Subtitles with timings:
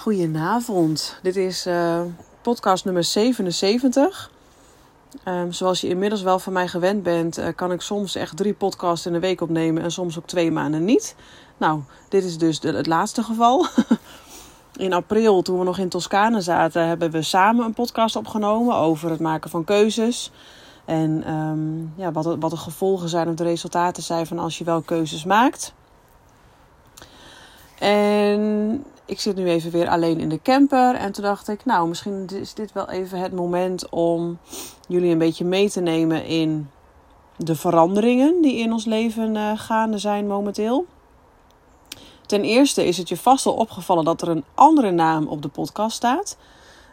[0.00, 2.00] Goedenavond, dit is uh,
[2.42, 4.30] podcast nummer 77.
[5.24, 8.52] Um, zoals je inmiddels wel van mij gewend bent, uh, kan ik soms echt drie
[8.52, 11.14] podcasts in een week opnemen en soms ook twee maanden niet.
[11.56, 13.66] Nou, dit is dus de, het laatste geval.
[14.76, 19.10] in april, toen we nog in Toscane zaten, hebben we samen een podcast opgenomen over
[19.10, 20.32] het maken van keuzes.
[20.84, 24.64] En um, ja, wat, wat de gevolgen zijn of de resultaten zijn van als je
[24.64, 25.74] wel keuzes maakt.
[27.78, 30.94] En ik zit nu even weer alleen in de camper.
[30.94, 34.38] En toen dacht ik, nou, misschien is dit wel even het moment om
[34.88, 36.70] jullie een beetje mee te nemen in
[37.36, 40.86] de veranderingen die in ons leven uh, gaande zijn momenteel.
[42.26, 45.48] Ten eerste is het je vast al opgevallen dat er een andere naam op de
[45.48, 46.36] podcast staat.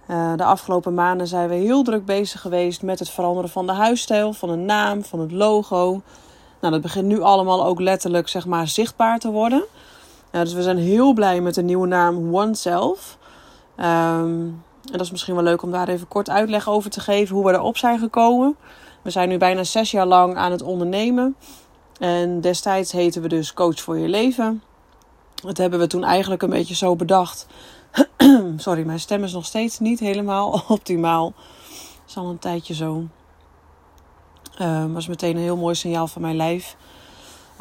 [0.07, 3.73] Uh, de afgelopen maanden zijn we heel druk bezig geweest met het veranderen van de
[3.73, 6.01] huisstijl, van de naam, van het logo.
[6.61, 9.63] Nou, dat begint nu allemaal ook letterlijk zeg maar, zichtbaar te worden.
[10.31, 13.17] Ja, dus we zijn heel blij met de nieuwe naam OneSelf.
[13.77, 13.85] Um,
[14.85, 17.45] en dat is misschien wel leuk om daar even kort uitleg over te geven hoe
[17.45, 18.55] we erop zijn gekomen.
[19.01, 21.35] We zijn nu bijna zes jaar lang aan het ondernemen.
[21.99, 24.63] En destijds heten we dus Coach voor je leven.
[25.35, 27.47] Dat hebben we toen eigenlijk een beetje zo bedacht.
[28.57, 31.33] Sorry, mijn stem is nog steeds niet helemaal optimaal.
[31.35, 33.03] Dat is al een tijdje zo.
[34.61, 36.75] Um, was meteen een heel mooi signaal van mijn lijf.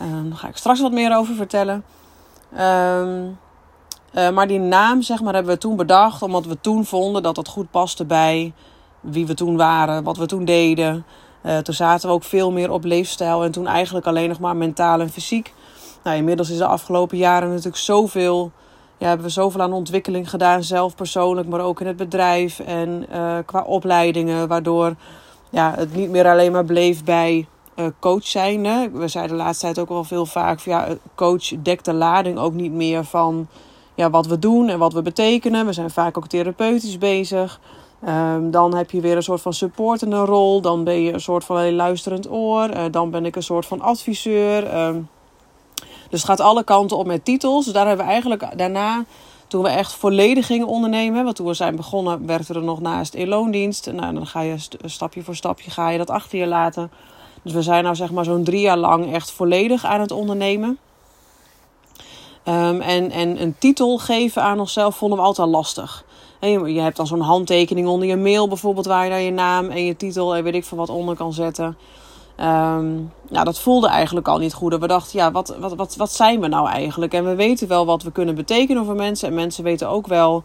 [0.00, 1.84] Um, daar ga ik straks wat meer over vertellen.
[2.60, 3.38] Um,
[4.14, 6.22] uh, maar die naam, zeg maar, hebben we toen bedacht.
[6.22, 8.52] Omdat we toen vonden dat dat goed paste bij
[9.00, 11.04] wie we toen waren, wat we toen deden.
[11.42, 13.44] Uh, toen zaten we ook veel meer op leefstijl.
[13.44, 15.54] En toen eigenlijk alleen nog maar mentaal en fysiek.
[16.02, 18.50] Nou, inmiddels is de afgelopen jaren natuurlijk zoveel.
[18.98, 20.62] Ja, hebben we zoveel aan ontwikkeling gedaan.
[20.62, 22.58] Zelf persoonlijk, maar ook in het bedrijf.
[22.58, 24.48] En uh, qua opleidingen.
[24.48, 24.94] Waardoor
[25.50, 27.46] ja, het niet meer alleen maar bleef bij
[28.00, 28.62] coach zijn.
[28.92, 32.52] We zeiden de laatste tijd ook wel veel vaak ja, coach dekt de lading ook
[32.52, 33.48] niet meer van
[33.94, 35.66] ja, wat we doen en wat we betekenen.
[35.66, 37.60] We zijn vaak ook therapeutisch bezig.
[38.08, 40.60] Um, dan heb je weer een soort van supportende rol.
[40.60, 42.70] Dan ben je een soort van een luisterend oor.
[42.70, 44.86] Uh, dan ben ik een soort van adviseur.
[44.86, 45.08] Um,
[46.10, 47.64] dus het gaat alle kanten op met titels.
[47.64, 49.04] Dus daar hebben we eigenlijk daarna,
[49.46, 51.24] toen we echt volledig gingen ondernemen.
[51.24, 53.92] Want toen we zijn begonnen, werkten we er nog naast in loondienst.
[53.92, 56.90] Nou, dan ga je stapje voor stapje ga je dat achter je laten.
[57.46, 60.78] Dus we zijn nou zeg maar zo'n drie jaar lang echt volledig aan het ondernemen.
[62.44, 66.04] Um, en, en een titel geven aan onszelf vonden we altijd lastig.
[66.40, 68.86] En je, hebt dan zo'n handtekening onder je mail bijvoorbeeld...
[68.86, 71.32] waar je dan je naam en je titel en weet ik veel wat onder kan
[71.32, 71.76] zetten.
[72.40, 74.78] Um, nou, dat voelde eigenlijk al niet goed.
[74.78, 77.14] We dachten, ja, wat, wat, wat, wat zijn we nou eigenlijk?
[77.14, 79.28] En we weten wel wat we kunnen betekenen voor mensen.
[79.28, 80.44] En mensen weten ook wel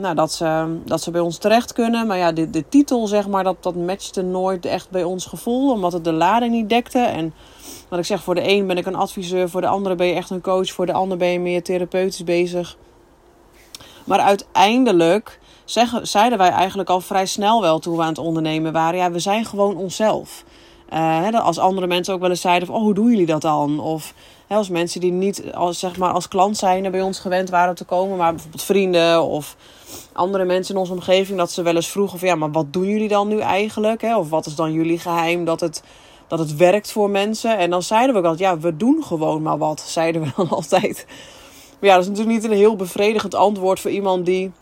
[0.00, 2.06] nou, dat, ze, dat ze bij ons terecht kunnen.
[2.06, 5.72] Maar ja, de, de titel, zeg maar, dat, dat matchte nooit echt bij ons gevoel.
[5.72, 6.98] Omdat het de lading niet dekte.
[6.98, 7.34] En
[7.88, 9.48] wat ik zeg, voor de een ben ik een adviseur.
[9.48, 10.72] Voor de andere ben je echt een coach.
[10.72, 12.76] Voor de ander ben je meer therapeutisch bezig.
[14.04, 15.38] Maar uiteindelijk
[16.02, 18.98] zeiden wij eigenlijk al vrij snel wel toen we aan het ondernemen waren.
[18.98, 20.44] Ja, we zijn gewoon onszelf.
[20.92, 23.80] Uh, als andere mensen ook wel eens zeiden van, oh, hoe doen jullie dat dan?
[23.80, 24.14] Of
[24.48, 27.84] als mensen die niet als, zeg maar, als klant zijn bij ons gewend waren te
[27.84, 29.56] komen, maar bijvoorbeeld vrienden of
[30.12, 32.86] andere mensen in onze omgeving, dat ze wel eens vroegen van ja, maar wat doen
[32.86, 34.00] jullie dan nu eigenlijk?
[34.00, 34.16] Hè?
[34.16, 35.82] Of wat is dan jullie geheim dat het,
[36.28, 37.58] dat het werkt voor mensen?
[37.58, 40.48] En dan zeiden we ook altijd, ja, we doen gewoon maar wat, zeiden we dan
[40.58, 41.06] altijd.
[41.80, 44.52] Maar ja, dat is natuurlijk niet een heel bevredigend antwoord voor iemand die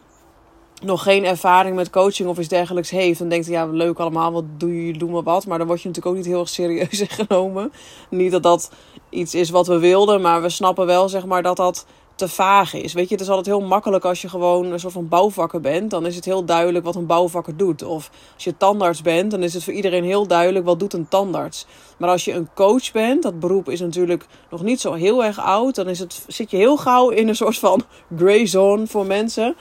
[0.83, 4.33] nog geen ervaring met coaching of iets dergelijks heeft, dan denkt hij, ja, leuk allemaal,
[4.33, 5.47] wat doe je, doe maar wat.
[5.47, 7.73] Maar dan word je natuurlijk ook niet heel erg serieus genomen.
[8.11, 8.71] Niet dat dat
[9.11, 12.75] iets is wat we wilden, maar we snappen wel, zeg maar, dat dat te vaag
[12.75, 12.93] is.
[12.93, 15.91] Weet je, het is altijd heel makkelijk als je gewoon een soort van bouwvakker bent.
[15.91, 17.83] Dan is het heel duidelijk wat een bouwvakker doet.
[17.83, 21.09] Of als je tandarts bent, dan is het voor iedereen heel duidelijk wat doet een
[21.09, 21.67] tandarts.
[21.99, 25.41] Maar als je een coach bent, dat beroep is natuurlijk nog niet zo heel erg
[25.41, 25.75] oud.
[25.75, 27.83] Dan is het, zit je heel gauw in een soort van
[28.17, 29.57] gray zone voor mensen.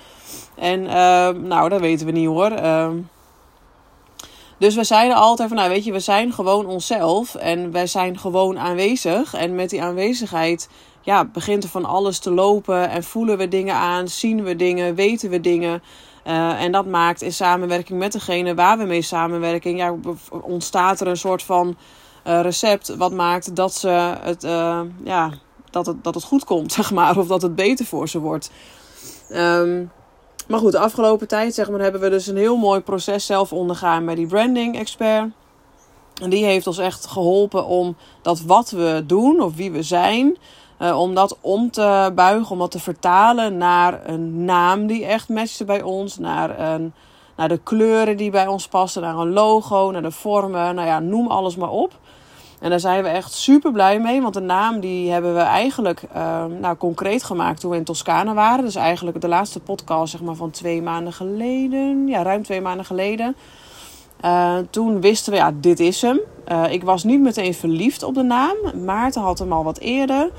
[0.55, 2.51] En uh, nou, dat weten we niet hoor.
[2.51, 2.89] Uh,
[4.57, 7.35] dus we zeiden altijd van, nou weet je, we zijn gewoon onszelf.
[7.35, 9.33] En wij zijn gewoon aanwezig.
[9.33, 10.69] En met die aanwezigheid
[11.01, 14.95] ja, begint er van alles te lopen en voelen we dingen aan, zien we dingen,
[14.95, 15.83] weten we dingen.
[16.27, 19.95] Uh, en dat maakt in samenwerking met degene waar we mee samenwerken, ja,
[20.29, 21.77] ontstaat er een soort van
[22.27, 25.31] uh, recept wat maakt dat, ze het, uh, ja,
[25.69, 28.51] dat, het, dat het goed komt, zeg maar, of dat het beter voor ze wordt.
[29.31, 29.91] Um,
[30.47, 33.53] maar goed, de afgelopen tijd zeg maar, hebben we dus een heel mooi proces zelf
[33.53, 35.29] ondergaan bij die branding expert.
[36.21, 40.37] En die heeft ons echt geholpen om dat wat we doen of wie we zijn,
[40.79, 45.29] uh, om dat om te buigen, om dat te vertalen naar een naam die echt
[45.29, 46.17] matchte bij ons.
[46.17, 46.93] Naar, een,
[47.35, 50.75] naar de kleuren die bij ons passen, naar een logo, naar de vormen.
[50.75, 51.99] Nou ja, noem alles maar op.
[52.63, 54.21] En daar zijn we echt super blij mee.
[54.21, 58.33] Want de naam die hebben we eigenlijk uh, nou, concreet gemaakt toen we in Toscane
[58.33, 58.65] waren.
[58.65, 62.07] Dus eigenlijk de laatste podcast zeg maar, van twee maanden geleden.
[62.07, 63.35] Ja, ruim twee maanden geleden.
[64.25, 66.19] Uh, toen wisten we, ja, dit is hem.
[66.51, 68.55] Uh, ik was niet meteen verliefd op de naam.
[68.85, 70.31] Maarten had hem al wat eerder.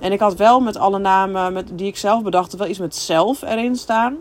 [0.00, 2.96] En ik had wel met alle namen met, die ik zelf bedacht, wel iets met
[2.96, 4.16] zelf erin staan.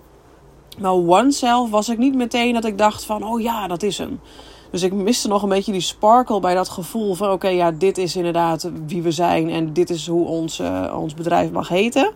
[0.79, 3.97] Maar One Self was ik niet meteen dat ik dacht van, oh ja, dat is
[3.97, 4.19] hem.
[4.73, 7.97] Dus ik miste nog een beetje die sparkle bij dat gevoel van: oké, ja, dit
[7.97, 12.11] is inderdaad wie we zijn en dit is hoe ons, uh, ons bedrijf mag heten.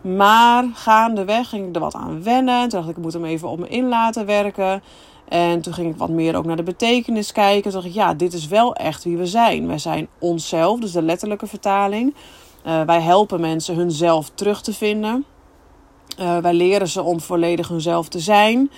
[0.00, 2.60] Maar gaandeweg ging ik er wat aan wennen.
[2.60, 4.82] Toen dacht ik, ik moet hem even op me in laten werken.
[5.28, 7.62] En toen ging ik wat meer ook naar de betekenis kijken.
[7.62, 9.66] Toen dacht ik, ja, dit is wel echt wie we zijn.
[9.66, 12.14] Wij zijn onszelf, dus de letterlijke vertaling.
[12.66, 15.24] Uh, wij helpen mensen hunzelf terug te vinden.
[16.20, 18.70] Uh, wij leren ze om volledig hunzelf te zijn.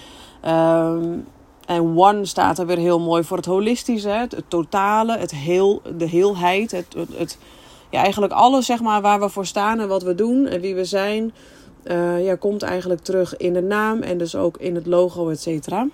[0.44, 0.94] Uh,
[1.72, 5.82] en one staat er weer heel mooi voor het holistische, het, het totale, het heel,
[5.96, 6.70] de heelheid.
[6.70, 6.86] Het,
[7.16, 7.38] het,
[7.90, 10.74] ja, eigenlijk alles zeg maar, waar we voor staan en wat we doen en wie
[10.74, 11.32] we zijn,
[11.84, 15.40] uh, ja, komt eigenlijk terug in de naam en dus ook in het logo, et
[15.40, 15.86] cetera.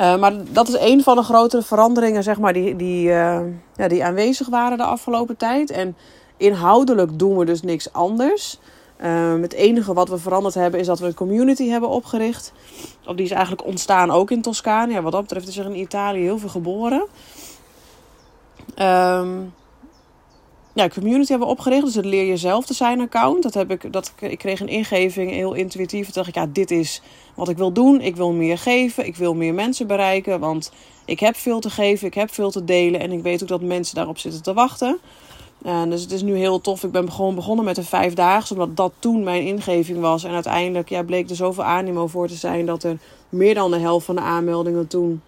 [0.00, 3.40] Uh, maar dat is een van de grotere veranderingen zeg maar, die, die, uh,
[3.76, 5.70] ja, die aanwezig waren de afgelopen tijd.
[5.70, 5.96] En
[6.36, 8.58] inhoudelijk doen we dus niks anders.
[9.04, 12.52] Um, het enige wat we veranderd hebben is dat we een community hebben opgericht.
[13.14, 14.92] Die is eigenlijk ontstaan ook in Toscane.
[14.92, 17.06] Ja, wat dat betreft is er in Italië heel veel geboren.
[18.76, 19.54] Um,
[20.74, 21.84] ja, community hebben we opgericht.
[21.84, 23.42] Dus het leer jezelf te zijn account.
[23.42, 26.04] Dat heb ik, dat, ik kreeg een ingeving, heel intuïtief.
[26.04, 27.02] Toen dacht ik, ja, dit is
[27.34, 28.00] wat ik wil doen.
[28.00, 29.06] Ik wil meer geven.
[29.06, 30.40] Ik wil meer mensen bereiken.
[30.40, 30.72] Want
[31.04, 32.06] ik heb veel te geven.
[32.06, 33.00] Ik heb veel te delen.
[33.00, 34.98] En ik weet ook dat mensen daarop zitten te wachten.
[35.62, 36.84] Dus het is nu heel tof.
[36.84, 40.24] Ik ben gewoon begonnen met een vijfdaagse, omdat dat toen mijn ingeving was.
[40.24, 42.98] En uiteindelijk ja, bleek er zoveel animo voor te zijn dat er
[43.28, 45.22] meer dan de helft van de aanmeldingen toen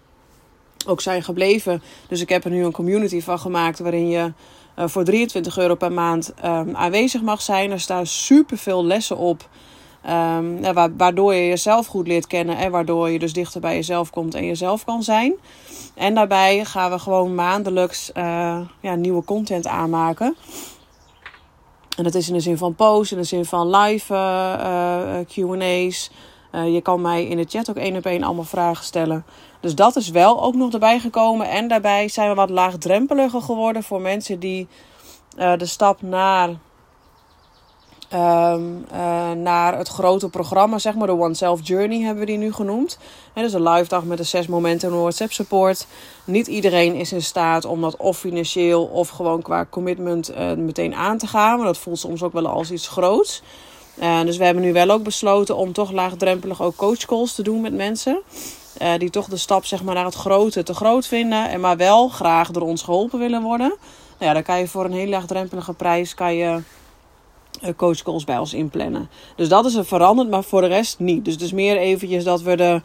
[0.87, 1.81] ook zijn gebleven.
[2.07, 4.31] Dus ik heb er nu een community van gemaakt waarin je
[4.79, 7.71] uh, voor 23 euro per maand um, aanwezig mag zijn.
[7.71, 9.49] Er staan super veel lessen op.
[10.05, 14.35] Ja, waardoor je jezelf goed leert kennen en waardoor je dus dichter bij jezelf komt
[14.35, 15.33] en jezelf kan zijn.
[15.95, 20.35] En daarbij gaan we gewoon maandelijks uh, ja, nieuwe content aanmaken.
[21.97, 26.11] En dat is in de zin van posts, in de zin van live uh, QA's.
[26.51, 29.25] je kan mij in de chat ook één op één allemaal vragen stellen.
[29.59, 31.49] Dus dat is wel ook nog erbij gekomen.
[31.49, 34.67] En daarbij zijn we wat laagdrempeliger geworden voor mensen die
[35.35, 36.49] de stap naar
[38.13, 42.37] Um, uh, naar het grote programma, zeg maar, de One Self Journey hebben we die
[42.37, 42.97] nu genoemd.
[43.33, 45.87] He, dus een live dag met de zes momenten en WhatsApp support.
[46.25, 50.95] Niet iedereen is in staat om dat of financieel of gewoon qua commitment uh, meteen
[50.95, 51.57] aan te gaan.
[51.57, 53.41] Maar dat voelt soms ook wel als iets groots.
[53.99, 57.61] Uh, dus we hebben nu wel ook besloten om toch laagdrempelig ook coachcalls te doen
[57.61, 58.21] met mensen.
[58.97, 61.49] die toch de stap zeg maar, naar het grote te groot vinden.
[61.49, 63.75] En maar wel graag door ons geholpen willen worden.
[64.17, 66.55] Nou ja, dan kan je voor een heel laagdrempelige prijs kan je eh,
[67.75, 69.09] coachcalls bij ons inplannen.
[69.35, 71.25] Dus dat is er veranderd, maar voor de rest niet.
[71.25, 72.81] Dus het is meer eventjes dat we de...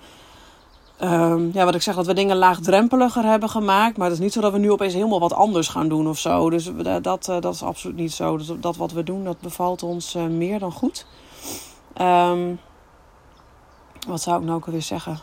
[1.03, 3.97] Um, ja, wat ik zeg, dat we dingen laagdrempeliger hebben gemaakt.
[3.97, 6.19] Maar het is niet zo dat we nu opeens helemaal wat anders gaan doen of
[6.19, 6.51] zo.
[6.51, 8.37] Dus dat, dat, eh, dat is absoluut niet zo.
[8.37, 11.07] Dus dat wat we doen, dat bevalt ons uh, meer dan goed.
[12.01, 12.61] Um,
[14.09, 15.19] wat zou ik nou ook alweer zeggen?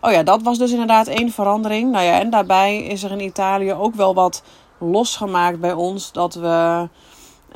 [0.00, 1.90] Oh ja, dat was dus inderdaad één verandering.
[1.90, 4.42] Nou ja, en daarbij is er in Italië ook wel wat
[4.78, 6.12] losgemaakt bij ons.
[6.12, 6.88] Dat we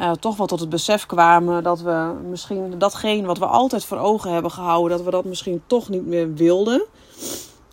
[0.00, 3.98] uh, toch wel tot het besef kwamen dat we misschien datgene wat we altijd voor
[3.98, 6.82] ogen hebben gehouden, dat we dat misschien toch niet meer wilden.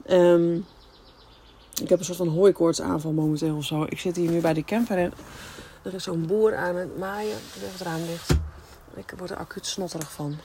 [0.09, 0.65] Um,
[1.81, 3.83] ik heb een soort van hooikoortsaanval momenteel of zo.
[3.83, 5.13] Ik zit hier nu bij die camper en
[5.83, 7.37] er is zo'n boer aan het maaien.
[7.59, 8.29] Het raam dicht.
[8.95, 10.35] Ik word er acuut snotterig van.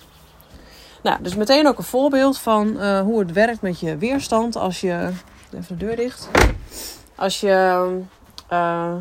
[1.03, 4.81] Nou, dus meteen ook een voorbeeld van uh, hoe het werkt met je weerstand als
[4.81, 5.11] je.
[5.53, 6.29] Even de deur dicht.
[7.15, 7.87] Als je.
[8.53, 8.95] Uh,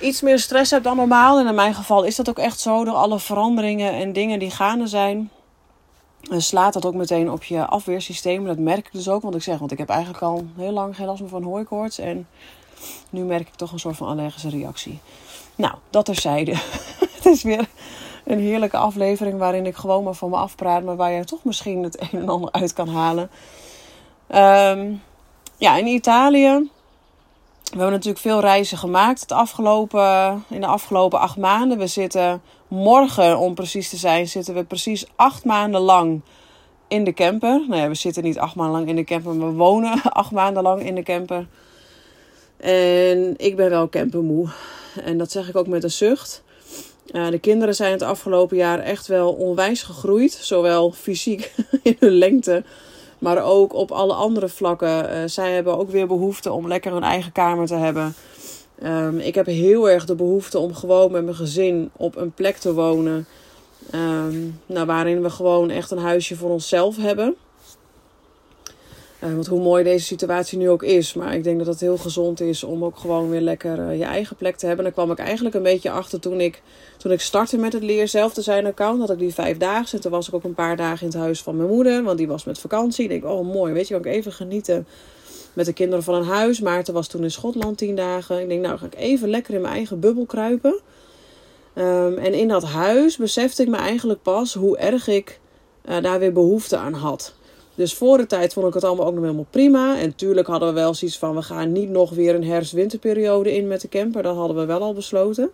[0.00, 1.38] iets meer stress hebt dan normaal.
[1.38, 2.84] En in mijn geval is dat ook echt zo.
[2.84, 5.30] Door alle veranderingen en dingen die gaande zijn.
[6.30, 8.44] En slaat dat ook meteen op je afweersysteem.
[8.44, 9.22] Dat merk ik dus ook.
[9.22, 11.98] Want ik zeg, want ik heb eigenlijk al heel lang geen last meer van hooikoorts.
[11.98, 12.28] En
[13.10, 15.00] nu merk ik toch een soort van allergische reactie.
[15.56, 16.54] Nou, dat terzijde.
[17.16, 17.68] het is weer
[18.24, 20.82] een heerlijke aflevering waarin ik gewoon maar van me afpraat.
[20.82, 23.30] Maar waar je toch misschien het een en ander uit kan halen.
[24.34, 25.02] Um,
[25.56, 26.70] ja, in Italië
[27.68, 31.78] we hebben natuurlijk veel reizen gemaakt het afgelopen, in de afgelopen acht maanden.
[31.78, 36.20] We zitten morgen, om precies te zijn, zitten we precies acht maanden lang
[36.88, 37.64] in de camper.
[37.68, 40.30] Nou ja, we zitten niet acht maanden lang in de camper, maar we wonen acht
[40.30, 41.46] maanden lang in de camper.
[42.56, 44.48] En ik ben wel campermoe.
[45.04, 46.42] En dat zeg ik ook met een zucht.
[47.06, 50.32] De kinderen zijn het afgelopen jaar echt wel onwijs gegroeid.
[50.32, 52.64] Zowel fysiek in hun lengte
[53.18, 55.04] Maar ook op alle andere vlakken.
[55.04, 58.14] Uh, zij hebben ook weer behoefte om lekker een eigen kamer te hebben.
[58.82, 62.56] Um, ik heb heel erg de behoefte om gewoon met mijn gezin op een plek
[62.56, 63.26] te wonen.
[63.94, 67.36] Um, nou, waarin we gewoon echt een huisje voor onszelf hebben.
[69.24, 71.14] Uh, want hoe mooi deze situatie nu ook is.
[71.14, 74.04] Maar ik denk dat het heel gezond is om ook gewoon weer lekker uh, je
[74.04, 74.84] eigen plek te hebben.
[74.84, 76.62] En daar kwam ik eigenlijk een beetje achter toen ik,
[76.96, 79.00] toen ik startte met het Leer Zelf te zijn account.
[79.00, 79.96] Had ik die vijf dagen.
[79.96, 82.02] En toen was ik ook een paar dagen in het huis van mijn moeder.
[82.02, 83.04] Want die was met vakantie.
[83.04, 84.86] Ik denk, oh mooi, weet je, kan ik even genieten
[85.52, 86.60] met de kinderen van een huis.
[86.60, 88.40] Maarten was toen in Schotland tien dagen.
[88.40, 90.80] Ik denk, nou ga ik even lekker in mijn eigen bubbel kruipen.
[91.74, 95.40] Um, en in dat huis besefte ik me eigenlijk pas hoe erg ik
[95.88, 97.34] uh, daar weer behoefte aan had.
[97.78, 99.98] Dus voor de tijd vond ik het allemaal ook nog helemaal prima.
[99.98, 103.66] En tuurlijk hadden we wel zoiets van: we gaan niet nog weer een herfst-winterperiode in
[103.66, 104.22] met de camper.
[104.22, 105.50] Dat hadden we wel al besloten.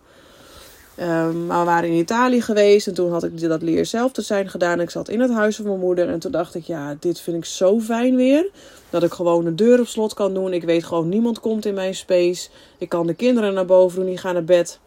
[1.00, 4.22] Um, maar we waren in Italië geweest en toen had ik dat leer zelf te
[4.22, 4.80] zijn gedaan.
[4.80, 7.36] Ik zat in het huis van mijn moeder en toen dacht ik: ja, dit vind
[7.36, 8.50] ik zo fijn weer.
[8.90, 10.52] Dat ik gewoon de deur op slot kan doen.
[10.52, 12.48] Ik weet gewoon: niemand komt in mijn space.
[12.78, 14.78] Ik kan de kinderen naar boven doen, die gaan naar bed.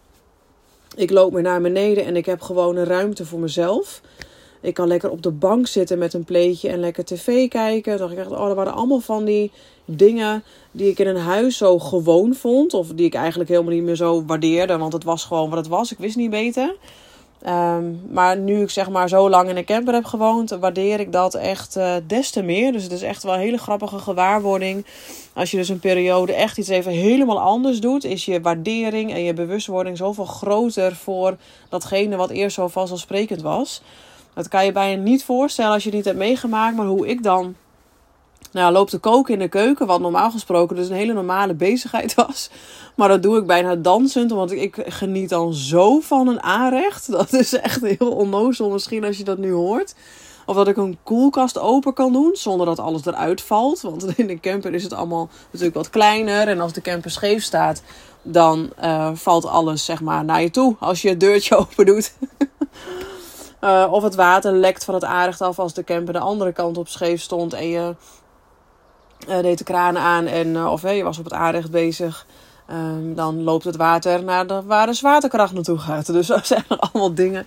[0.95, 4.01] Ik loop weer naar beneden en ik heb gewoon een ruimte voor mezelf.
[4.61, 7.97] Ik kan lekker op de bank zitten met een pleetje en lekker tv kijken.
[7.97, 9.51] dacht ik echt, oh, er waren allemaal van die
[9.85, 12.73] dingen die ik in een huis zo gewoon vond.
[12.73, 14.77] Of die ik eigenlijk helemaal niet meer zo waardeerde.
[14.77, 15.91] Want het was gewoon wat het was.
[15.91, 16.75] Ik wist niet beter.
[17.45, 21.11] Um, maar nu ik zeg maar zo lang in een camper heb gewoond, waardeer ik
[21.11, 22.71] dat echt uh, des te meer.
[22.71, 24.85] Dus het is echt wel een hele grappige gewaarwording.
[25.33, 29.23] Als je dus een periode echt iets even helemaal anders doet, is je waardering en
[29.23, 31.37] je bewustwording zoveel groter voor
[31.69, 33.81] datgene wat eerst zo vanzelfsprekend was.
[34.37, 36.75] Dat kan je bijna niet voorstellen als je het niet hebt meegemaakt.
[36.75, 37.55] Maar hoe ik dan
[38.51, 39.87] nou, loop te koken in de keuken.
[39.87, 42.49] Wat normaal gesproken dus een hele normale bezigheid was.
[42.95, 44.31] Maar dat doe ik bijna dansend.
[44.31, 47.11] Want ik geniet dan zo van een aanrecht.
[47.17, 49.95] Dat is echt heel onnozel misschien als je dat nu hoort.
[50.45, 53.81] Of dat ik een koelkast open kan doen zonder dat alles eruit valt.
[53.81, 56.47] Want in de camper is het allemaal natuurlijk wat kleiner.
[56.47, 57.81] En als de camper scheef staat,
[58.21, 60.75] dan uh, valt alles zeg maar naar je toe.
[60.79, 62.13] Als je het deurtje open doet.
[63.61, 66.77] Uh, of het water lekt van het aanrecht af als de camper de andere kant
[66.77, 67.95] op scheef stond en je
[69.29, 72.25] uh, deed de kraan aan en uh, of je was op het aanrecht bezig.
[72.71, 76.05] Um, dan loopt het water naar de, waar de zwaartekracht naartoe gaat.
[76.13, 77.45] Dus dat zijn allemaal dingen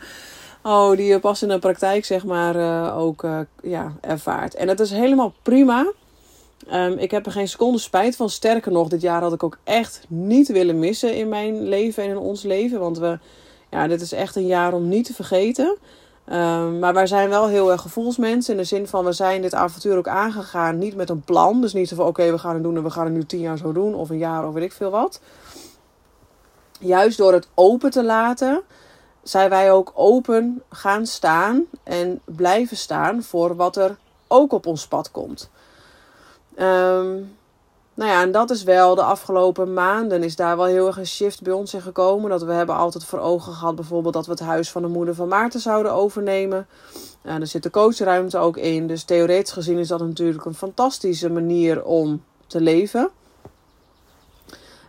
[0.63, 3.27] oh, die je pas in de praktijk zeg maar ook
[3.63, 4.55] ja, ervaart.
[4.55, 5.93] En het is helemaal prima.
[6.73, 8.31] Um, ik heb er geen seconde spijt van.
[8.31, 12.09] Sterker nog, dit jaar had ik ook echt niet willen missen in mijn leven en
[12.09, 12.81] in ons leven.
[12.81, 13.19] Want we,
[13.71, 15.77] ja, dit is echt een jaar om niet te vergeten.
[16.33, 18.53] Um, maar wij zijn wel heel erg gevoelsmensen.
[18.53, 20.79] In de zin van we zijn dit avontuur ook aangegaan.
[20.79, 21.61] Niet met een plan.
[21.61, 23.41] Dus niet zo van oké, we gaan het doen en we gaan het nu tien
[23.41, 23.95] jaar zo doen.
[23.95, 25.21] Of een jaar of weet ik veel wat.
[26.81, 28.63] Juist door het open te laten.
[29.23, 31.65] Zijn wij ook open gaan staan.
[31.83, 33.97] En blijven staan voor wat er
[34.29, 35.51] ook op ons pad komt.
[36.59, 37.37] Um,
[37.95, 41.07] nou ja, en dat is wel de afgelopen maanden is daar wel heel erg een
[41.07, 42.31] shift bij ons in gekomen.
[42.31, 45.15] Dat we hebben altijd voor ogen gehad bijvoorbeeld dat we het huis van de moeder
[45.15, 46.67] van Maarten zouden overnemen.
[47.23, 48.87] Uh, er zit de coachruimte ook in.
[48.87, 53.11] Dus theoretisch gezien is dat natuurlijk een fantastische manier om te leven.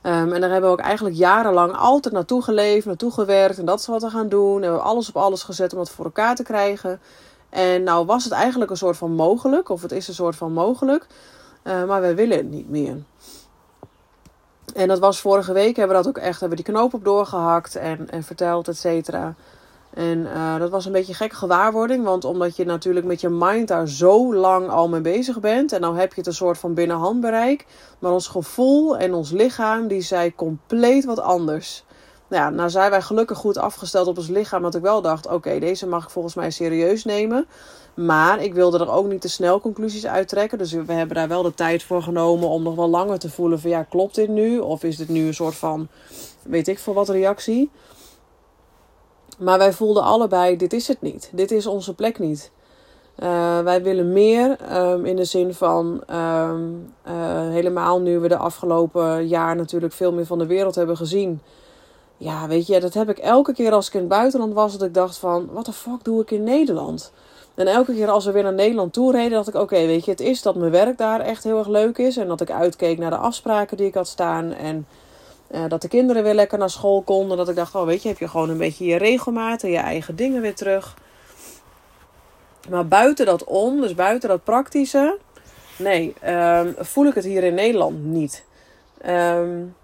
[0.04, 3.58] Um, en daar hebben we ook eigenlijk jarenlang altijd naartoe geleefd, naartoe gewerkt.
[3.58, 4.54] En dat is wat we gaan doen.
[4.56, 7.00] En we hebben alles op alles gezet om het voor elkaar te krijgen.
[7.50, 10.54] En nou was het eigenlijk een soort van mogelijk, of het is een soort van
[10.54, 11.08] mogelijk.
[11.64, 12.98] Uh, maar wij willen het niet meer.
[14.76, 17.04] En dat was vorige week, hebben we dat ook echt, hebben we die knoop op
[17.04, 19.36] doorgehakt en, en verteld, et cetera.
[19.94, 23.30] En uh, dat was een beetje een gekke gewaarwording, want omdat je natuurlijk met je
[23.30, 25.72] mind daar zo lang al mee bezig bent.
[25.72, 27.66] En nou heb je het een soort van binnenhandbereik.
[28.00, 31.84] Maar ons gevoel en ons lichaam, die zei compleet wat anders.
[32.32, 34.62] Nou ja, nou zijn wij gelukkig goed afgesteld op ons lichaam.
[34.62, 37.46] Dat ik wel dacht, oké, deze mag ik volgens mij serieus nemen.
[37.94, 40.58] Maar ik wilde er ook niet te snel conclusies uittrekken.
[40.58, 43.60] Dus we hebben daar wel de tijd voor genomen om nog wel langer te voelen
[43.60, 44.60] van ja, klopt dit nu?
[44.60, 45.88] Of is dit nu een soort van,
[46.44, 47.70] weet ik veel wat reactie?
[49.38, 51.30] Maar wij voelden allebei, dit is het niet.
[51.34, 52.52] Dit is onze plek niet.
[53.18, 57.14] Uh, wij willen meer um, in de zin van um, uh,
[57.50, 61.42] helemaal nu we de afgelopen jaar natuurlijk veel meer van de wereld hebben gezien.
[62.22, 64.88] Ja, weet je, dat heb ik elke keer als ik in het buitenland was, dat
[64.88, 67.12] ik dacht van, wat de fuck doe ik in Nederland?
[67.56, 70.12] En elke keer als we weer naar Nederland toe reden, dacht ik: oké, weet je,
[70.12, 72.18] het is dat mijn werk daar echt heel erg leuk is.
[72.18, 74.54] En dat ik uitkeek naar de afspraken die ik had staan.
[74.54, 74.88] En
[75.52, 77.38] uh, dat de kinderen weer lekker naar school konden.
[77.38, 79.78] Dat ik dacht: oh, weet je, heb je gewoon een beetje je regelmaat en je
[79.78, 80.96] eigen dingen weer terug.
[82.70, 85.18] Maar buiten dat om, dus buiten dat praktische,
[85.78, 88.44] nee, um, voel ik het hier in Nederland niet.
[89.08, 89.76] Um,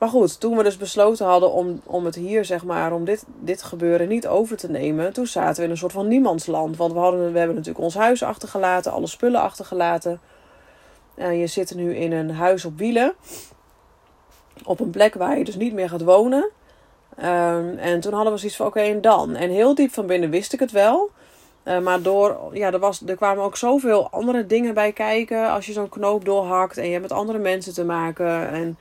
[0.00, 3.24] Maar goed, toen we dus besloten hadden om, om het hier, zeg maar, om dit,
[3.38, 6.76] dit gebeuren niet over te nemen, toen zaten we in een soort van niemandsland.
[6.76, 10.20] Want we, hadden, we hebben natuurlijk ons huis achtergelaten, alle spullen achtergelaten.
[11.14, 13.14] En je zit nu in een huis op wielen.
[14.64, 16.50] Op een plek waar je dus niet meer gaat wonen.
[17.16, 19.34] Ehm, en toen hadden we zoiets van: oké, en dan?
[19.34, 21.10] En heel diep van binnen wist ik het wel.
[21.64, 25.50] Uh, maar door, ja, er, was, er kwamen ook zoveel andere dingen bij kijken.
[25.50, 28.50] Als je zo'n knoop doorhakt en je hebt met andere mensen te maken.
[28.50, 28.76] En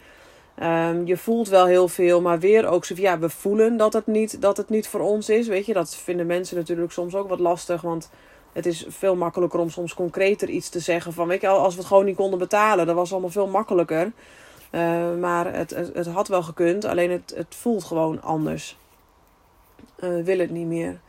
[0.64, 4.08] um, je voelt wel heel veel, maar weer ook zo ja, we voelen dat het,
[4.08, 5.48] niet, dat het niet voor ons is.
[5.48, 7.82] Weet je, dat vinden mensen natuurlijk soms ook wat lastig.
[7.82, 8.10] Want
[8.54, 11.14] het is veel makkelijker om soms concreter iets te zeggen.
[11.14, 14.12] Van weet je, als we het gewoon niet konden betalen, dat was allemaal veel makkelijker.
[14.72, 18.78] Uh, maar het, het, had wel gekund, alleen het, het voelt gewoon anders.
[20.00, 21.00] Uh, wil het niet meer.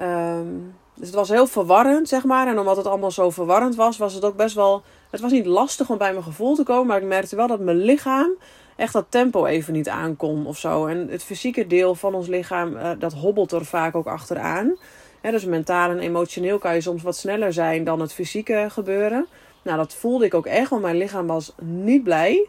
[0.00, 2.46] Um, dus het was heel verwarrend, zeg maar.
[2.46, 4.82] En omdat het allemaal zo verwarrend was, was het ook best wel.
[5.10, 7.60] Het was niet lastig om bij mijn gevoel te komen, maar ik merkte wel dat
[7.60, 8.30] mijn lichaam
[8.76, 10.86] echt dat tempo even niet aankon of zo.
[10.86, 14.76] En het fysieke deel van ons lichaam, uh, dat hobbelt er vaak ook achteraan.
[15.20, 19.26] Dus mentaal en emotioneel kan je soms wat sneller zijn dan het fysieke gebeuren.
[19.62, 22.48] Nou, dat voelde ik ook echt, want mijn lichaam was niet blij.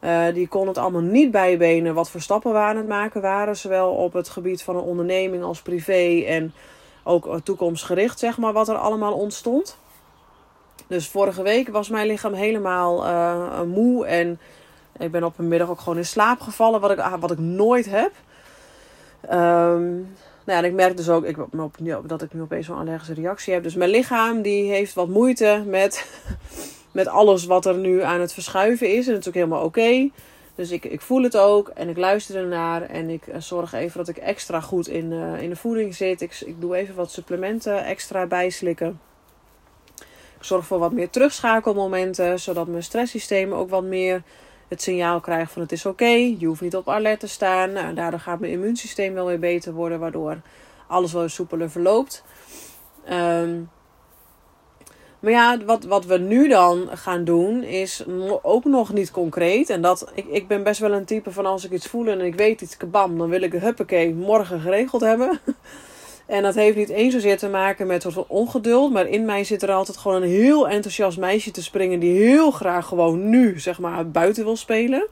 [0.00, 3.56] Uh, die kon het allemaal niet bijbenen wat voor stappen we aan het maken waren.
[3.56, 6.24] Zowel op het gebied van een onderneming als privé.
[6.26, 6.52] En
[7.04, 9.78] ook toekomstgericht, zeg maar, wat er allemaal ontstond.
[10.86, 13.04] Dus vorige week was mijn lichaam helemaal
[13.66, 14.06] moe.
[14.06, 14.40] En
[14.98, 17.38] ik ben op een middag ook gewoon in slaap gevallen, wat ik, ah, wat ik
[17.38, 18.12] nooit heb.
[19.32, 20.08] Um,
[20.46, 21.36] nou ja, en ik merk dus ook ik,
[22.06, 23.62] dat ik nu opeens zo'n allergische reactie heb.
[23.62, 26.22] Dus mijn lichaam die heeft wat moeite met,
[26.92, 29.06] met alles wat er nu aan het verschuiven is.
[29.06, 30.10] En dat is ook helemaal oké.
[30.54, 32.82] Dus ik, ik voel het ook en ik luister ernaar.
[32.82, 36.20] En ik uh, zorg even dat ik extra goed in, uh, in de voeding zit.
[36.20, 39.00] Ik, ik doe even wat supplementen extra bijslikken.
[40.38, 42.40] Ik zorg voor wat meer terugschakelmomenten.
[42.40, 44.22] Zodat mijn stresssysteem ook wat meer
[44.68, 46.34] het signaal krijgt van het is oké.
[46.38, 47.72] je hoeft niet op alert te staan.
[47.72, 49.98] Nou, daardoor gaat mijn immuunsysteem wel weer beter worden.
[49.98, 50.40] Waardoor
[50.86, 52.24] alles wel soepeler verloopt.
[53.10, 53.70] Um,
[55.20, 58.04] maar ja, wat, wat we nu dan gaan doen is
[58.42, 59.70] ook nog niet concreet.
[59.70, 62.20] En dat, ik, ik ben best wel een type van als ik iets voel en
[62.20, 65.40] ik weet iets, kabam, dan wil ik huppakee morgen geregeld hebben.
[66.26, 68.92] En dat heeft niet eens zozeer te maken met soort ongeduld.
[68.92, 72.00] Maar in mij zit er altijd gewoon een heel enthousiast meisje te springen.
[72.00, 75.06] Die heel graag gewoon nu, zeg maar, buiten wil spelen.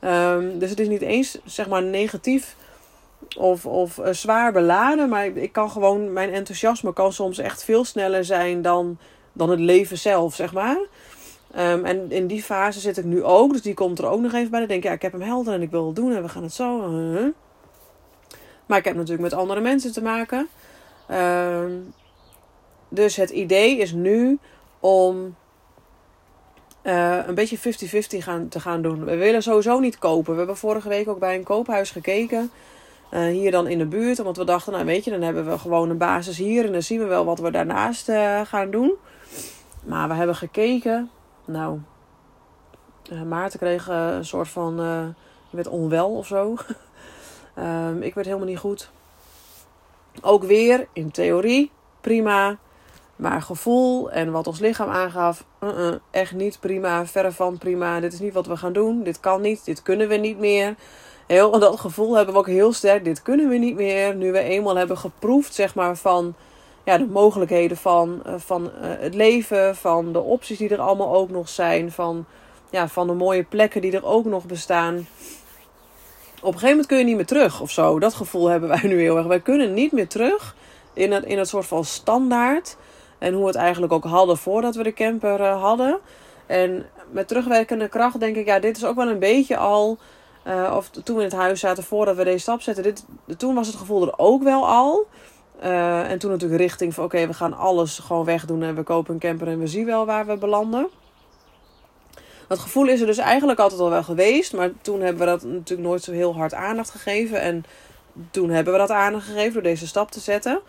[0.00, 2.56] Um, dus het is niet eens, zeg maar, negatief
[3.36, 5.08] of, of uh, zwaar beladen.
[5.08, 8.98] Maar ik kan gewoon, mijn enthousiasme kan soms echt veel sneller zijn dan
[9.36, 10.78] dan het leven zelf, zeg maar.
[11.58, 13.52] Um, en in die fase zit ik nu ook.
[13.52, 14.58] Dus die komt er ook nog even bij.
[14.58, 16.28] Dan denk ik, ja, ik heb hem helder en ik wil het doen en we
[16.28, 16.92] gaan het zo.
[18.66, 20.48] Maar ik heb natuurlijk met andere mensen te maken.
[21.10, 21.94] Um,
[22.88, 24.38] dus het idee is nu
[24.80, 25.36] om
[26.82, 27.60] uh, een beetje 50-50
[28.18, 29.04] gaan, te gaan doen.
[29.04, 30.32] We willen sowieso niet kopen.
[30.32, 32.50] We hebben vorige week ook bij een koophuis gekeken.
[33.10, 34.18] Uh, hier dan in de buurt.
[34.18, 36.64] Omdat we dachten, nou weet je, dan hebben we gewoon een basis hier.
[36.64, 38.94] En dan zien we wel wat we daarnaast uh, gaan doen.
[39.84, 41.10] Maar we hebben gekeken.
[41.44, 41.78] Nou,
[43.26, 44.76] Maarten kreeg een soort van.
[45.50, 46.54] Je werd onwel of zo.
[47.58, 48.90] um, ik werd helemaal niet goed.
[50.22, 52.56] Ook weer in theorie prima.
[53.16, 58.00] Maar gevoel en wat ons lichaam aangaf, uh echt niet prima, verre van prima.
[58.00, 59.02] Dit is niet wat we gaan doen.
[59.02, 60.74] Dit kan niet, dit kunnen we niet meer.
[61.26, 63.04] Heel, dat gevoel hebben we ook heel sterk.
[63.04, 64.14] Dit kunnen we niet meer.
[64.14, 66.34] Nu we eenmaal hebben geproefd, zeg maar, van
[66.84, 71.14] ja, de mogelijkheden van, uh, van uh, het leven, van de opties die er allemaal
[71.14, 72.26] ook nog zijn, van,
[72.70, 75.06] ja, van de mooie plekken die er ook nog bestaan.
[76.46, 77.98] Op een gegeven moment kun je niet meer terug of zo.
[77.98, 79.26] Dat gevoel hebben wij nu heel erg.
[79.26, 80.54] Wij kunnen niet meer terug
[80.92, 82.76] in het, in het soort van standaard.
[83.18, 85.98] En hoe we het eigenlijk ook hadden voordat we de camper uh, hadden.
[86.46, 89.98] En met terugwerkende kracht denk ik, ja, dit is ook wel een beetje al.
[90.46, 92.82] Uh, of toen we in het huis zaten voordat we deze stap zetten.
[92.82, 93.04] Dit,
[93.36, 95.06] toen was het gevoel er ook wel al.
[95.62, 99.14] Uh, en toen natuurlijk richting van oké, we gaan alles gewoon wegdoen en we kopen
[99.14, 100.88] een camper en we zien wel waar we belanden.
[102.48, 105.42] Dat gevoel is er dus eigenlijk altijd al wel geweest, maar toen hebben we dat
[105.42, 107.40] natuurlijk nooit zo heel hard aandacht gegeven.
[107.40, 107.64] En
[108.30, 110.60] toen hebben we dat aandacht gegeven door deze stap te zetten.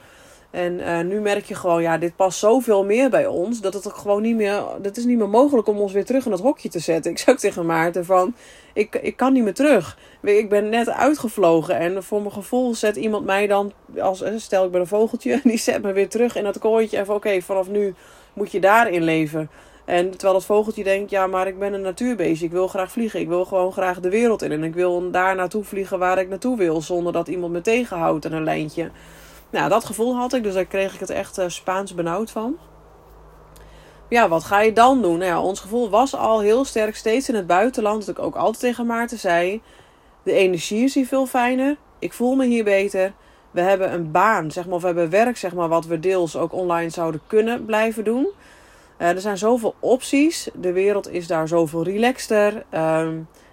[0.51, 3.61] En uh, nu merk je gewoon, ja, dit past zoveel meer bij ons.
[3.61, 4.63] Dat het ook gewoon niet meer.
[4.81, 7.11] Dat is niet meer mogelijk om ons weer terug in dat hokje te zetten.
[7.11, 8.35] Ik zou tegen Maarten van.
[8.73, 9.97] Ik, ik kan niet meer terug.
[10.21, 11.77] Ik ben net uitgevlogen.
[11.77, 13.71] En voor mijn gevoel zet iemand mij dan.
[13.99, 15.39] Als, eh, stel ik ben een vogeltje.
[15.43, 16.97] Die zet me weer terug in dat kooitje.
[16.97, 17.95] En van oké, vanaf nu
[18.33, 19.49] moet je daarin leven.
[19.87, 22.45] En terwijl dat vogeltje denkt, ja, maar ik ben een natuurbeestje.
[22.45, 23.19] Ik wil graag vliegen.
[23.19, 24.51] Ik wil gewoon graag de wereld in.
[24.51, 26.81] En ik wil daar naartoe vliegen waar ik naartoe wil.
[26.81, 28.91] Zonder dat iemand me tegenhoudt en een lijntje.
[29.49, 32.57] Nou, dat gevoel had ik, dus daar kreeg ik het echt uh, Spaans benauwd van.
[34.09, 35.17] Ja, wat ga je dan doen?
[35.17, 38.05] Nou ja, ons gevoel was al heel sterk steeds in het buitenland.
[38.05, 39.61] Dat ik ook altijd tegen Maarten zei.
[40.23, 41.77] De energie is hier veel fijner.
[41.99, 43.13] Ik voel me hier beter.
[43.51, 46.35] We hebben een baan, zeg maar, of we hebben werk, zeg maar, wat we deels
[46.35, 48.27] ook online zouden kunnen blijven doen.
[48.99, 50.49] Uh, er zijn zoveel opties.
[50.53, 52.65] De wereld is daar zoveel relaxter.
[52.73, 53.07] Uh,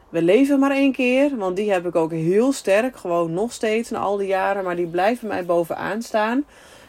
[0.08, 3.90] we leven maar één keer, want die heb ik ook heel sterk, gewoon nog steeds
[3.90, 6.44] na al die jaren, maar die blijven mij bovenaan staan.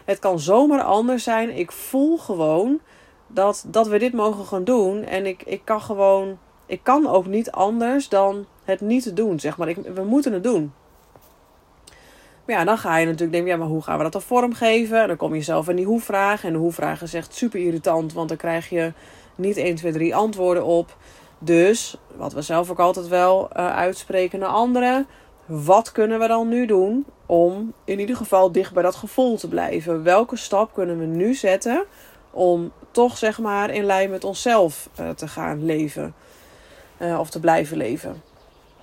[0.05, 1.57] Het kan zomaar anders zijn.
[1.57, 2.79] Ik voel gewoon
[3.27, 5.03] dat, dat we dit mogen gaan doen.
[5.03, 9.57] En ik, ik kan gewoon, ik kan ook niet anders dan het niet doen, zeg
[9.57, 9.67] maar.
[9.67, 10.73] Ik, we moeten het doen.
[12.45, 15.01] Maar ja, dan ga je natuurlijk denken, ja, maar hoe gaan we dat dan vormgeven?
[15.01, 16.47] En dan kom je zelf in die hoe-vragen.
[16.47, 18.93] En de hoe-vraag is echt super irritant, want dan krijg je
[19.35, 20.97] niet 1, 2, 3 antwoorden op.
[21.39, 25.07] Dus, wat we zelf ook altijd wel uh, uitspreken naar anderen.
[25.45, 29.47] Wat kunnen we dan nu doen om in ieder geval dicht bij dat gevoel te
[29.47, 30.03] blijven?
[30.03, 31.85] Welke stap kunnen we nu zetten
[32.31, 36.13] om toch zeg maar in lijn met onszelf uh, te gaan leven?
[36.99, 38.21] Uh, of te blijven leven.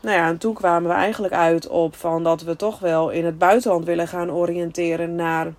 [0.02, 3.24] Nou ja, en toen kwamen we eigenlijk uit op van dat we toch wel in
[3.24, 5.52] het buitenland willen gaan oriënteren naar,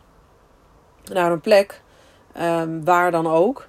[1.12, 1.82] naar een plek.
[2.42, 3.68] Um, waar dan ook.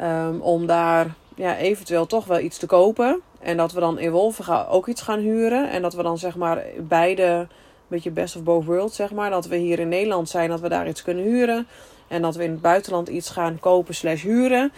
[0.00, 3.20] Um, om daar ja, eventueel toch wel iets te kopen.
[3.40, 5.70] En dat we dan in Wolven ook iets gaan huren.
[5.70, 7.48] En dat we dan zeg maar beide, een
[7.88, 9.30] beetje best of both worlds zeg maar.
[9.30, 11.66] Dat we hier in Nederland zijn, dat we daar iets kunnen huren.
[12.08, 14.72] En dat we in het buitenland iets gaan kopen slash huren.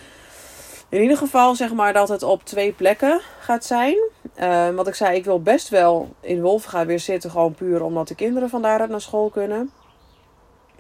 [0.89, 3.97] In ieder geval zeg maar dat het op twee plekken gaat zijn.
[4.41, 7.31] Uh, wat ik zei, ik wil best wel in Wolfga weer zitten.
[7.31, 9.71] Gewoon puur omdat de kinderen van daaruit naar school kunnen.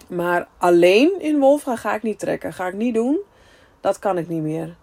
[0.07, 2.53] Maar alleen in Wolfga ga ik niet trekken.
[2.53, 3.19] Ga ik niet doen.
[3.81, 4.77] Dat kan ik niet meer.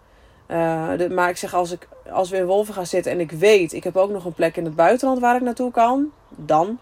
[0.96, 3.72] De, maar ik zeg, als, ik, als we in Wolven gaan zitten en ik weet,
[3.72, 6.78] ik heb ook nog een plek in het buitenland waar ik naartoe kan, dan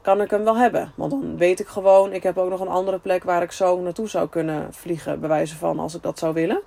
[0.00, 0.92] kan ik hem wel hebben.
[0.94, 3.80] Want dan weet ik gewoon, ik heb ook nog een andere plek waar ik zo
[3.80, 6.60] naartoe zou kunnen vliegen, bij wijze van, als ik dat zou willen.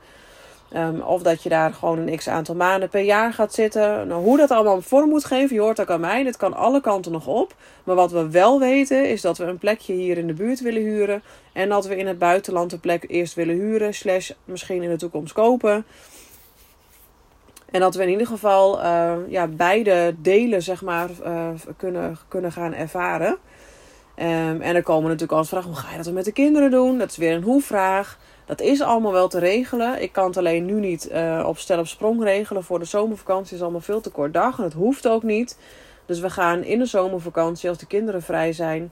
[0.75, 4.08] Um, of dat je daar gewoon een x aantal maanden per jaar gaat zitten.
[4.08, 6.23] Nou, hoe dat allemaal vorm moet geven, je hoort ook aan mij.
[6.23, 7.56] Dit kan alle kanten nog op.
[7.84, 10.82] Maar wat we wel weten, is dat we een plekje hier in de buurt willen
[10.82, 11.23] huren.
[11.53, 14.97] En dat we in het buitenland een plek eerst willen huren, slash misschien in de
[14.97, 15.86] toekomst kopen.
[17.71, 22.51] En dat we in ieder geval uh, ja, beide delen zeg maar, uh, kunnen, kunnen
[22.51, 23.38] gaan ervaren.
[24.19, 26.71] Um, en er komen natuurlijk altijd vragen: hoe ga je dat dan met de kinderen
[26.71, 26.97] doen?
[26.97, 28.17] Dat is weer een hoe-vraag.
[28.47, 30.01] Dat is allemaal wel te regelen.
[30.01, 32.63] Ik kan het alleen nu niet uh, op stel op sprong regelen.
[32.63, 34.57] Voor de zomervakantie is allemaal veel te kort dag.
[34.57, 35.57] En het hoeft ook niet.
[36.05, 38.91] Dus we gaan in de zomervakantie, als de kinderen vrij zijn,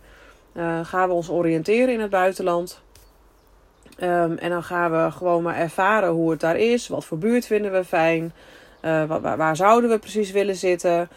[0.83, 2.81] gaan we ons oriënteren in het buitenland.
[3.99, 6.87] Um, en dan gaan we gewoon maar ervaren hoe het daar is.
[6.87, 8.33] Wat voor buurt vinden we fijn.
[8.81, 11.09] Uh, waar, zouden we precies willen zitten?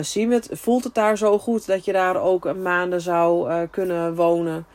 [0.00, 4.66] Zien het, voelt het daar zo goed dat je daar ook maanden zou kunnen wonen?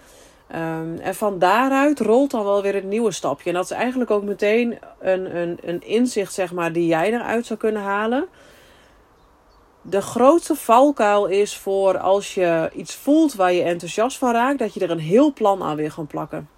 [0.56, 3.50] Um, en van daaruit rolt dan wel weer het nieuwe stapje.
[3.50, 7.46] En dat is eigenlijk ook meteen een, een, een inzicht, zeg maar, die jij eruit
[7.46, 8.28] zou kunnen halen.
[9.82, 14.74] De grootste valkuil is voor als je iets voelt waar je enthousiast van raakt, dat
[14.74, 16.50] je er een heel plan aan wil gaan plakken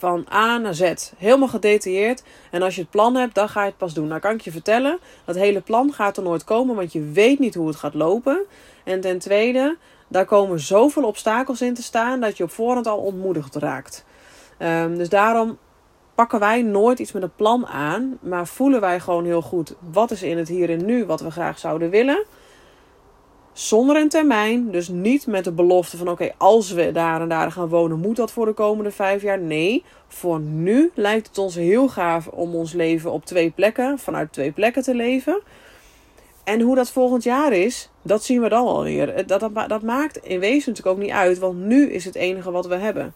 [0.00, 0.92] van A naar Z.
[1.16, 2.22] Helemaal gedetailleerd.
[2.50, 4.08] En als je het plan hebt, dan ga je het pas doen.
[4.08, 7.38] Nou kan ik je vertellen, dat hele plan gaat er nooit komen, want je weet
[7.38, 8.40] niet hoe het gaat lopen.
[8.84, 9.76] En ten tweede,
[10.10, 14.04] daar komen zoveel obstakels in te staan dat je op voorhand al ontmoedigd raakt.
[14.58, 15.58] Um, dus daarom
[16.14, 20.10] pakken wij nooit iets met een plan aan, maar voelen wij gewoon heel goed wat
[20.10, 22.26] is in het hier en nu wat we graag zouden willen
[23.52, 24.70] zonder een termijn.
[24.70, 28.16] Dus niet met de belofte van oké, als we daar en daar gaan wonen, moet
[28.16, 29.38] dat voor de komende vijf jaar.
[29.38, 34.32] Nee, voor nu lijkt het ons heel gaaf om ons leven op twee plekken, vanuit
[34.32, 35.40] twee plekken te leven.
[36.50, 39.26] En hoe dat volgend jaar is, dat zien we dan alweer.
[39.26, 42.50] Dat, dat, dat maakt in wezen natuurlijk ook niet uit, want nu is het enige
[42.50, 43.14] wat we hebben.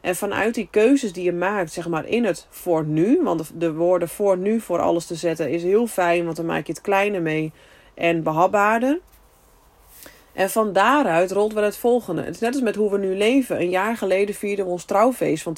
[0.00, 3.58] En vanuit die keuzes die je maakt, zeg maar in het voor nu, want de,
[3.58, 6.72] de woorden voor nu voor alles te zetten is heel fijn, want dan maak je
[6.72, 7.52] het kleine mee
[7.94, 9.00] en behapbaarder.
[10.32, 12.22] En van daaruit rolt we het volgende.
[12.22, 13.60] Het is net als met hoe we nu leven.
[13.60, 15.56] Een jaar geleden vierden we ons trouwfeest van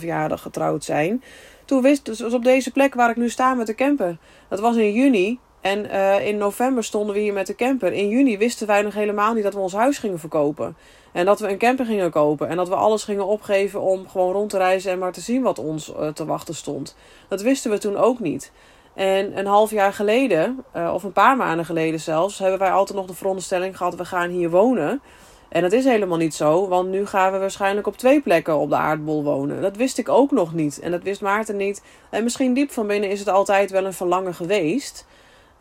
[0.00, 1.22] 12,5 jaar getrouwd zijn.
[1.64, 4.18] Toen wist, dus op deze plek waar ik nu sta met de camper.
[4.48, 5.38] Dat was in juni.
[5.62, 7.92] En uh, in november stonden we hier met de camper.
[7.92, 10.76] In juni wisten wij nog helemaal niet dat we ons huis gingen verkopen.
[11.12, 12.48] En dat we een camper gingen kopen.
[12.48, 15.42] En dat we alles gingen opgeven om gewoon rond te reizen en maar te zien
[15.42, 16.96] wat ons uh, te wachten stond.
[17.28, 18.52] Dat wisten we toen ook niet.
[18.94, 22.98] En een half jaar geleden, uh, of een paar maanden geleden zelfs, hebben wij altijd
[22.98, 25.00] nog de veronderstelling gehad: we gaan hier wonen.
[25.48, 28.70] En dat is helemaal niet zo, want nu gaan we waarschijnlijk op twee plekken op
[28.70, 29.62] de aardbol wonen.
[29.62, 31.82] Dat wist ik ook nog niet en dat wist Maarten niet.
[32.10, 35.06] En misschien diep van binnen is het altijd wel een verlangen geweest.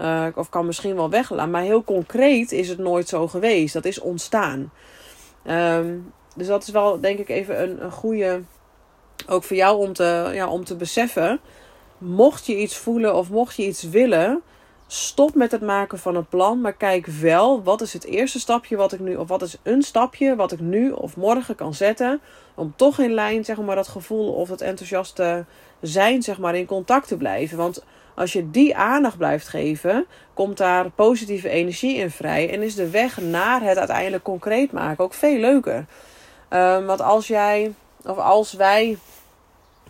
[0.01, 3.73] Uh, of kan misschien wel weglaan, maar heel concreet is het nooit zo geweest.
[3.73, 4.71] Dat is ontstaan.
[5.47, 8.41] Um, dus dat is wel, denk ik, even een, een goede.
[9.27, 11.39] Ook voor jou om te, ja, om te beseffen
[11.97, 14.41] mocht je iets voelen of mocht je iets willen,
[14.93, 18.75] Stop met het maken van een plan, maar kijk wel wat is het eerste stapje
[18.75, 22.21] wat ik nu, of wat is een stapje wat ik nu of morgen kan zetten.
[22.55, 25.45] Om toch in lijn, zeg maar, dat gevoel of het enthousiaste
[25.81, 27.57] zijn, zeg maar, in contact te blijven.
[27.57, 27.83] Want
[28.21, 32.49] als je die aandacht blijft geven, komt daar positieve energie in vrij.
[32.49, 35.85] En is de weg naar het uiteindelijk concreet maken ook veel leuker.
[36.49, 38.97] Um, want als jij, of als wij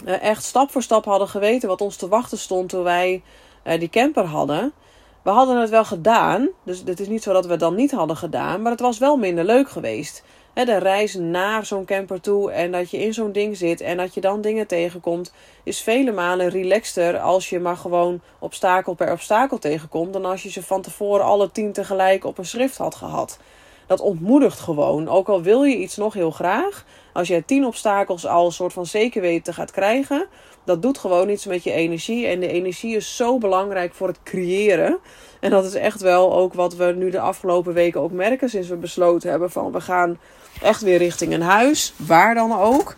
[0.05, 3.21] uh, echt stap voor stap hadden geweten wat ons te wachten stond toen wij
[3.67, 4.73] uh, die camper hadden.
[5.21, 6.49] We hadden het wel gedaan.
[6.63, 8.61] Dus het is niet zo dat we het dan niet hadden gedaan.
[8.61, 12.91] Maar het was wel minder leuk geweest de reis naar zo'n camper toe en dat
[12.91, 15.33] je in zo'n ding zit en dat je dan dingen tegenkomt,
[15.63, 20.49] is vele malen relaxter als je maar gewoon obstakel per obstakel tegenkomt, dan als je
[20.49, 23.39] ze van tevoren alle tien tegelijk op een schrift had gehad.
[23.87, 25.09] Dat ontmoedigt gewoon.
[25.09, 28.73] Ook al wil je iets nog heel graag, als je tien obstakels al een soort
[28.73, 30.27] van zeker weten gaat krijgen,
[30.63, 32.27] dat doet gewoon iets met je energie.
[32.27, 34.99] En de energie is zo belangrijk voor het creëren.
[35.41, 38.67] En dat is echt wel ook wat we nu de afgelopen weken ook merken sinds
[38.67, 40.19] we besloten hebben van we gaan
[40.61, 42.95] echt weer richting een huis, waar dan ook.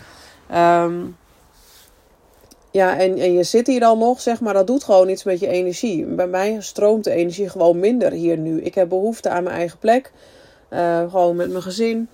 [0.53, 1.17] Um,
[2.71, 5.39] ja, en, en je zit hier dan nog, zeg maar, dat doet gewoon iets met
[5.39, 6.05] je energie.
[6.05, 8.61] Bij mij stroomt de energie gewoon minder hier nu.
[8.61, 10.11] Ik heb behoefte aan mijn eigen plek,
[10.69, 12.09] uh, gewoon met mijn gezin.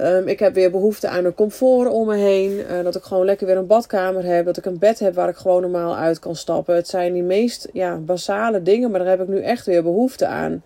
[0.00, 2.52] Um, ik heb weer behoefte aan een comfort om me heen.
[2.52, 4.44] Uh, dat ik gewoon lekker weer een badkamer heb.
[4.44, 6.74] Dat ik een bed heb waar ik gewoon normaal uit kan stappen.
[6.74, 10.26] Het zijn die meest ja, basale dingen, maar daar heb ik nu echt weer behoefte
[10.26, 10.62] aan.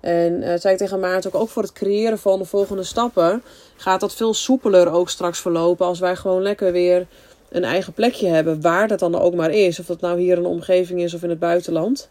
[0.00, 3.42] En uh, zei ik tegen Maarten ook, ook voor het creëren van de volgende stappen
[3.76, 7.06] gaat dat veel soepeler ook straks verlopen als wij gewoon lekker weer
[7.48, 9.80] een eigen plekje hebben, waar dat dan ook maar is.
[9.80, 12.08] Of dat nou hier een omgeving is of in het buitenland.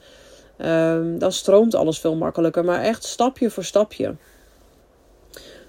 [0.57, 4.15] Um, dan stroomt alles veel makkelijker, maar echt stapje voor stapje.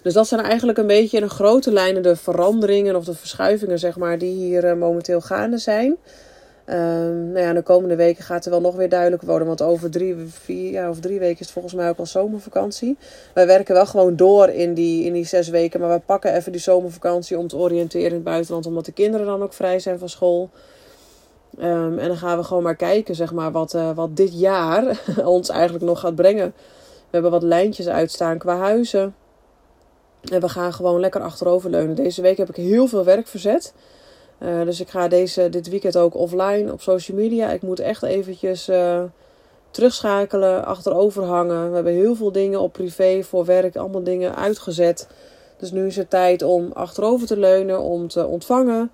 [0.09, 3.79] Dus dat zijn eigenlijk een beetje in een grote lijnen de veranderingen of de verschuivingen,
[3.79, 5.97] zeg maar, die hier uh, momenteel gaande zijn.
[6.67, 9.47] Um, nou ja, de komende weken gaat er wel nog weer duidelijk worden.
[9.47, 12.97] Want over drie, vier ja, drie weken is het volgens mij ook al zomervakantie.
[13.35, 15.81] Wij werken wel gewoon door in die, in die zes weken.
[15.81, 18.67] Maar we pakken even die zomervakantie om te oriënteren in het buitenland.
[18.67, 20.51] Omdat de kinderen dan ook vrij zijn van school.
[21.59, 25.01] Um, en dan gaan we gewoon maar kijken, zeg maar, wat, uh, wat dit jaar
[25.25, 26.53] ons eigenlijk nog gaat brengen.
[26.97, 29.15] We hebben wat lijntjes uitstaan qua huizen.
[30.21, 31.95] En we gaan gewoon lekker achteroverleunen.
[31.95, 33.73] Deze week heb ik heel veel werk verzet.
[34.43, 37.51] Uh, dus ik ga deze, dit weekend ook offline op social media.
[37.51, 39.03] Ik moet echt eventjes uh,
[39.71, 41.69] terugschakelen, achterover hangen.
[41.69, 45.09] We hebben heel veel dingen op privé, voor werk, allemaal dingen uitgezet.
[45.57, 48.91] Dus nu is het tijd om achterover te leunen, om te ontvangen.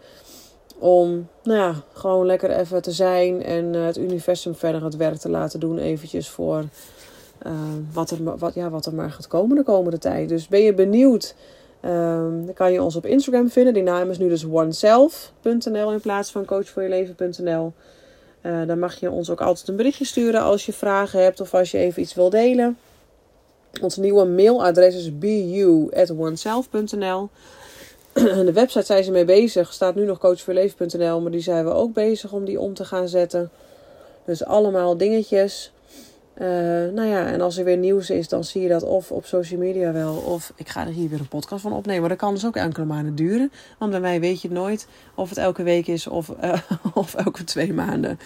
[0.78, 5.16] Om, nou ja, gewoon lekker even te zijn en uh, het universum verder het werk
[5.18, 5.78] te laten doen.
[5.78, 6.64] Eventjes voor
[7.92, 10.28] wat, er, wat, ja, wat er maar gaat komen de komende tijd.
[10.28, 11.34] Dus ben je benieuwd
[11.84, 13.74] Um, dan kan je ons op Instagram vinden.
[13.74, 17.72] Die naam is nu dus oneself.nl in plaats van coachvoorjeleven.nl.
[18.42, 21.54] Uh, dan mag je ons ook altijd een berichtje sturen als je vragen hebt of
[21.54, 22.78] als je even iets wil delen.
[23.82, 27.28] Ons nieuwe mailadres is bu@oneself.nl.
[28.44, 29.72] de website zijn ze mee bezig.
[29.72, 33.08] Staat nu nog coachvoorjeleven.nl, maar die zijn we ook bezig om die om te gaan
[33.08, 33.50] zetten.
[34.24, 35.72] Dus allemaal dingetjes.
[36.38, 36.46] Uh,
[36.92, 39.60] nou ja, en als er weer nieuws is, dan zie je dat of op social
[39.60, 40.14] media wel.
[40.14, 42.00] Of ik ga er hier weer een podcast van opnemen.
[42.00, 43.52] Maar dat kan dus ook enkele maanden duren.
[43.78, 46.52] Want bij mij weet je het nooit of het elke week is of, uh,
[46.94, 48.18] of elke twee maanden.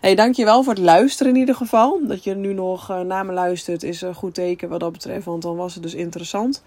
[0.00, 2.00] Hey, dankjewel voor het luisteren in ieder geval.
[2.06, 5.24] Dat je nu nog uh, naar me luistert is een goed teken wat dat betreft.
[5.24, 6.62] Want dan was het dus interessant.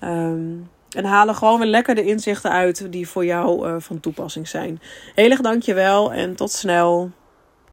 [0.00, 4.80] Um, en halen gewoon weer lekker de inzichten uit die voor jou van toepassing zijn.
[5.14, 7.10] Heel erg dankjewel en tot snel.